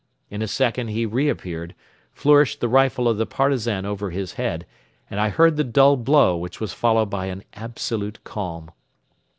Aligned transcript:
In 0.31 0.41
a 0.41 0.47
second 0.47 0.87
he 0.87 1.05
re 1.05 1.29
appeared, 1.29 1.75
flourished 2.11 2.59
the 2.59 2.67
rifle 2.67 3.07
of 3.07 3.17
the 3.17 3.27
Partisan 3.27 3.85
over 3.85 4.09
his 4.09 4.33
head 4.33 4.65
and 5.11 5.19
I 5.19 5.29
heard 5.29 5.57
the 5.57 5.63
dull 5.63 5.95
blow 5.95 6.35
which 6.35 6.59
was 6.59 6.73
followed 6.73 7.11
by 7.11 7.27
an 7.27 7.43
absolute 7.53 8.23
calm. 8.23 8.71